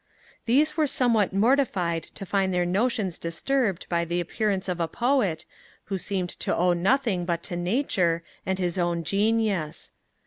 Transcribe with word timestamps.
These 0.47 0.75
were 0.75 0.87
somewhat 0.87 1.31
mortified 1.31 2.01
to 2.15 2.25
find 2.25 2.51
their 2.51 2.65
notions 2.65 3.19
disturbed 3.19 3.85
by 3.87 4.03
the 4.03 4.19
appearance 4.19 4.67
of 4.67 4.79
a 4.79 4.87
poet, 4.87 5.45
who 5.83 5.99
seemed 5.99 6.31
to 6.39 6.57
owe 6.57 6.73
nothing 6.73 7.23
but 7.23 7.43
to 7.43 7.55
nature 7.55 8.23
and 8.43 8.57
his 8.57 8.79
own 8.79 9.03
genius. 9.03 9.91